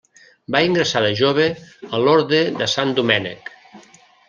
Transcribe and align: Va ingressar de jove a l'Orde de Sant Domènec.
Va 0.53 0.61
ingressar 0.67 1.03
de 1.07 1.11
jove 1.19 1.45
a 1.97 2.01
l'Orde 2.07 2.41
de 2.63 2.71
Sant 2.75 2.97
Domènec. 3.03 3.55